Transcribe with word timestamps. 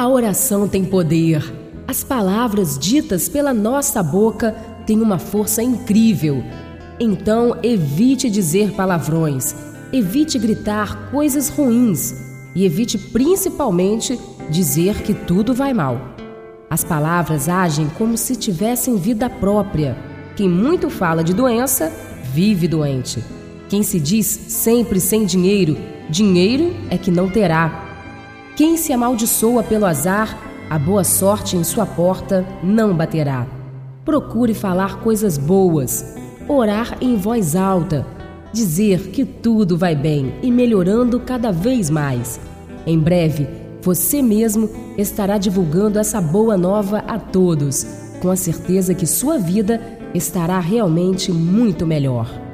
A 0.00 0.08
oração 0.08 0.66
tem 0.66 0.82
poder. 0.82 1.44
As 1.86 2.02
palavras 2.02 2.78
ditas 2.78 3.28
pela 3.28 3.52
nossa 3.52 4.02
boca 4.02 4.52
têm 4.86 4.98
uma 4.98 5.18
força 5.18 5.62
incrível. 5.62 6.42
Então, 6.98 7.58
evite 7.62 8.30
dizer 8.30 8.72
palavrões, 8.72 9.54
evite 9.92 10.38
gritar 10.38 11.10
coisas 11.10 11.50
ruins 11.50 12.14
e 12.54 12.64
evite 12.64 12.96
principalmente 12.96 14.18
dizer 14.48 15.02
que 15.02 15.12
tudo 15.12 15.52
vai 15.52 15.74
mal. 15.74 16.00
As 16.70 16.82
palavras 16.82 17.46
agem 17.46 17.86
como 17.98 18.16
se 18.16 18.36
tivessem 18.36 18.96
vida 18.96 19.28
própria. 19.28 19.94
Quem 20.34 20.48
muito 20.48 20.88
fala 20.88 21.22
de 21.22 21.34
doença, 21.34 21.92
vive 22.32 22.66
doente. 22.66 23.22
Quem 23.68 23.82
se 23.82 24.00
diz 24.00 24.24
sempre 24.26 24.98
sem 24.98 25.26
dinheiro, 25.26 25.76
dinheiro 26.08 26.74
é 26.88 26.96
que 26.96 27.10
não 27.10 27.28
terá. 27.28 27.79
Quem 28.60 28.76
se 28.76 28.92
amaldiçoa 28.92 29.62
pelo 29.62 29.86
azar, 29.86 30.38
a 30.68 30.78
boa 30.78 31.02
sorte 31.02 31.56
em 31.56 31.64
sua 31.64 31.86
porta 31.86 32.46
não 32.62 32.94
baterá. 32.94 33.46
Procure 34.04 34.52
falar 34.52 35.00
coisas 35.00 35.38
boas, 35.38 36.14
orar 36.46 36.98
em 37.00 37.16
voz 37.16 37.56
alta, 37.56 38.06
dizer 38.52 39.12
que 39.12 39.24
tudo 39.24 39.78
vai 39.78 39.96
bem 39.96 40.34
e 40.42 40.50
melhorando 40.50 41.18
cada 41.20 41.50
vez 41.50 41.88
mais. 41.88 42.38
Em 42.86 42.98
breve, 42.98 43.48
você 43.80 44.20
mesmo 44.20 44.68
estará 44.98 45.38
divulgando 45.38 45.98
essa 45.98 46.20
boa 46.20 46.54
nova 46.54 46.98
a 47.08 47.18
todos, 47.18 47.86
com 48.20 48.28
a 48.28 48.36
certeza 48.36 48.94
que 48.94 49.06
sua 49.06 49.38
vida 49.38 49.80
estará 50.12 50.60
realmente 50.60 51.32
muito 51.32 51.86
melhor. 51.86 52.49